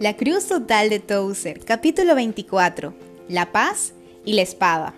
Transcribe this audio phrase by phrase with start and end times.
[0.00, 2.94] La cruz total de Tozer, capítulo 24.
[3.28, 3.92] La paz
[4.24, 4.94] y la espada.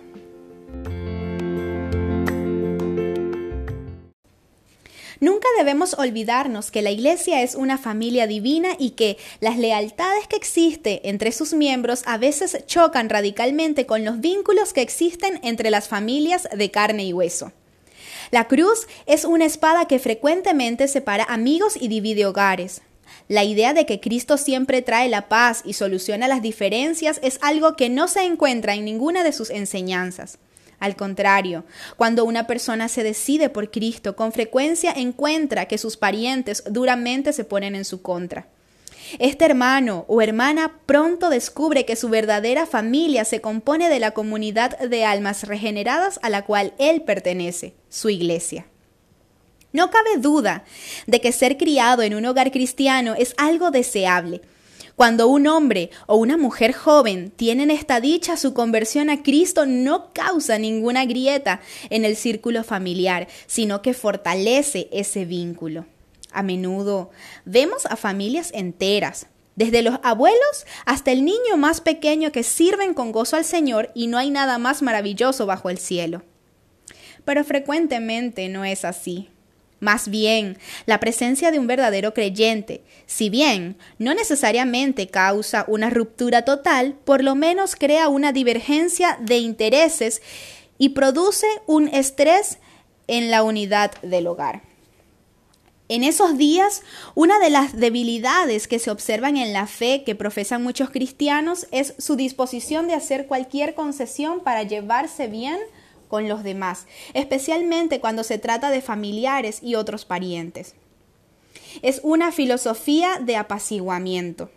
[5.19, 10.37] Nunca debemos olvidarnos que la Iglesia es una familia divina y que las lealtades que
[10.37, 15.89] existen entre sus miembros a veces chocan radicalmente con los vínculos que existen entre las
[15.89, 17.51] familias de carne y hueso.
[18.31, 22.81] La cruz es una espada que frecuentemente separa amigos y divide hogares.
[23.27, 27.75] La idea de que Cristo siempre trae la paz y soluciona las diferencias es algo
[27.75, 30.39] que no se encuentra en ninguna de sus enseñanzas.
[30.79, 31.63] Al contrario,
[31.95, 37.45] cuando una persona se decide por Cristo, con frecuencia encuentra que sus parientes duramente se
[37.45, 38.47] ponen en su contra.
[39.19, 44.77] Este hermano o hermana pronto descubre que su verdadera familia se compone de la comunidad
[44.79, 48.65] de almas regeneradas a la cual él pertenece, su iglesia.
[49.73, 50.63] No cabe duda
[51.07, 54.41] de que ser criado en un hogar cristiano es algo deseable.
[54.95, 60.13] Cuando un hombre o una mujer joven tienen esta dicha, su conversión a Cristo no
[60.13, 65.87] causa ninguna grieta en el círculo familiar, sino que fortalece ese vínculo.
[66.31, 67.09] A menudo
[67.43, 73.11] vemos a familias enteras, desde los abuelos hasta el niño más pequeño que sirven con
[73.11, 76.21] gozo al Señor y no hay nada más maravilloso bajo el cielo.
[77.25, 79.29] Pero frecuentemente no es así.
[79.83, 86.45] Más bien, la presencia de un verdadero creyente, si bien no necesariamente causa una ruptura
[86.45, 90.21] total, por lo menos crea una divergencia de intereses
[90.77, 92.59] y produce un estrés
[93.07, 94.61] en la unidad del hogar.
[95.89, 96.81] En esos días,
[97.13, 101.93] una de las debilidades que se observan en la fe que profesan muchos cristianos es
[101.97, 105.59] su disposición de hacer cualquier concesión para llevarse bien
[106.13, 110.75] con los demás, especialmente cuando se trata de familiares y otros parientes.
[111.81, 114.51] Es una filosofía de apaciguamiento.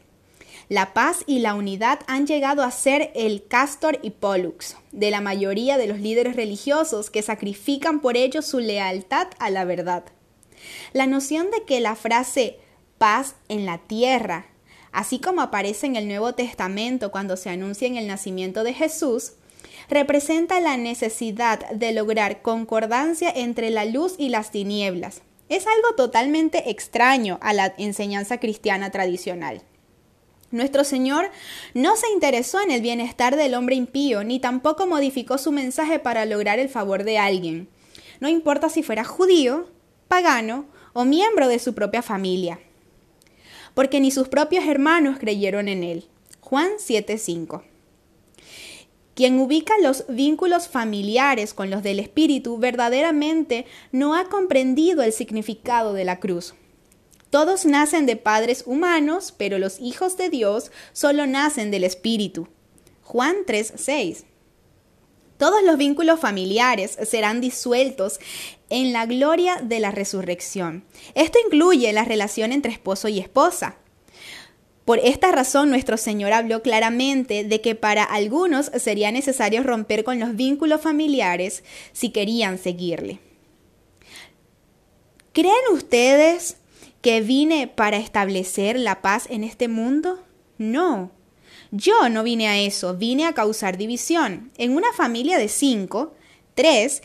[0.69, 5.23] La paz y la unidad han llegado a ser el castor y pollux de la
[5.23, 10.05] mayoría de los líderes religiosos que sacrifican por ello su lealtad a la verdad.
[10.93, 12.59] La noción de que la frase
[12.99, 14.45] paz en la tierra,
[14.93, 19.33] así como aparece en el Nuevo Testamento cuando se anuncia en el nacimiento de Jesús,
[19.89, 25.23] representa la necesidad de lograr concordancia entre la luz y las tinieblas.
[25.49, 29.63] Es algo totalmente extraño a la enseñanza cristiana tradicional.
[30.51, 31.31] Nuestro Señor
[31.75, 36.25] no se interesó en el bienestar del hombre impío, ni tampoco modificó su mensaje para
[36.25, 37.69] lograr el favor de alguien.
[38.21, 39.69] No importa si fuera judío,
[40.09, 42.59] pagano o miembro de su propia familia,
[43.75, 46.09] porque ni sus propios hermanos creyeron en él.
[46.41, 47.63] Juan 7:5.
[49.17, 55.95] Quien ubica los vínculos familiares con los del Espíritu verdaderamente no ha comprendido el significado
[55.95, 56.55] de la cruz.
[57.31, 62.49] Todos nacen de padres humanos, pero los hijos de Dios solo nacen del Espíritu.
[63.05, 64.27] Juan 3:6.
[65.39, 68.21] Todos los vínculos familiares serán disueltos
[68.69, 70.85] en la gloria de la resurrección.
[71.15, 73.79] Esto incluye la relación entre esposo y esposa.
[74.87, 80.21] Por esta razón nuestro Señor habló claramente de que para algunos sería necesario romper con
[80.21, 83.19] los vínculos familiares si querían seguirle.
[85.33, 86.59] ¿Creen ustedes
[87.03, 90.23] que vine para establecer la paz en este mundo?
[90.57, 91.11] No.
[91.73, 94.53] Yo no vine a eso, vine a causar división.
[94.57, 96.15] En una familia de cinco,
[96.55, 97.03] tres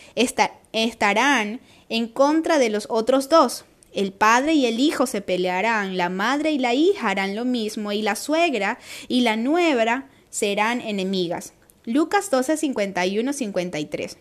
[0.72, 3.66] estarán en contra de los otros dos.
[3.94, 7.92] El padre y el hijo se pelearán, la madre y la hija harán lo mismo,
[7.92, 11.54] y la suegra y la nuera serán enemigas.
[11.86, 14.18] Lucas 12, 51, 53.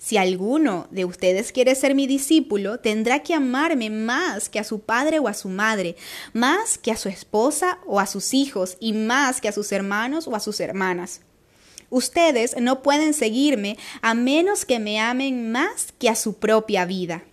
[0.00, 4.80] Si alguno de ustedes quiere ser mi discípulo, tendrá que amarme más que a su
[4.80, 5.94] padre o a su madre,
[6.32, 10.26] más que a su esposa o a sus hijos, y más que a sus hermanos
[10.26, 11.20] o a sus hermanas.
[11.90, 17.24] Ustedes no pueden seguirme a menos que me amen más que a su propia vida.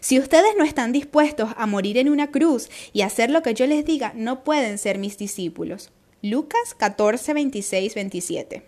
[0.00, 3.66] Si ustedes no están dispuestos a morir en una cruz y hacer lo que yo
[3.66, 5.90] les diga, no pueden ser mis discípulos.
[6.22, 8.62] Lucas 14, 26, 27.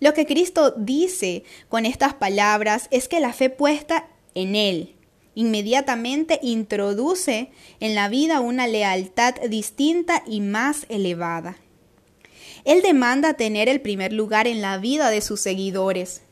[0.00, 4.96] Lo que Cristo dice con estas palabras es que la fe puesta en Él
[5.34, 7.50] inmediatamente introduce
[7.80, 11.56] en la vida una lealtad distinta y más elevada.
[12.64, 16.22] Él demanda tener el primer lugar en la vida de sus seguidores.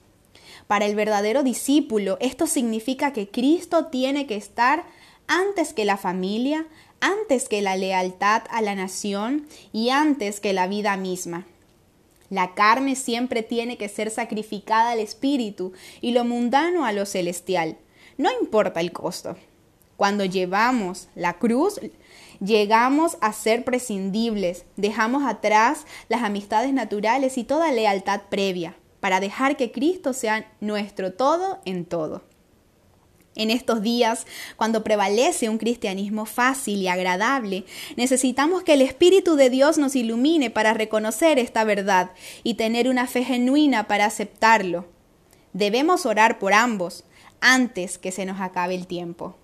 [0.71, 4.85] Para el verdadero discípulo, esto significa que Cristo tiene que estar
[5.27, 6.65] antes que la familia,
[7.01, 11.45] antes que la lealtad a la nación y antes que la vida misma.
[12.29, 17.77] La carne siempre tiene que ser sacrificada al espíritu y lo mundano a lo celestial,
[18.17, 19.37] no importa el costo.
[19.97, 21.81] Cuando llevamos la cruz,
[22.39, 29.57] llegamos a ser prescindibles, dejamos atrás las amistades naturales y toda lealtad previa para dejar
[29.57, 32.23] que Cristo sea nuestro todo en todo.
[33.37, 34.27] En estos días,
[34.57, 37.65] cuando prevalece un cristianismo fácil y agradable,
[37.97, 42.11] necesitamos que el Espíritu de Dios nos ilumine para reconocer esta verdad
[42.43, 44.87] y tener una fe genuina para aceptarlo.
[45.53, 47.05] Debemos orar por ambos
[47.41, 49.37] antes que se nos acabe el tiempo.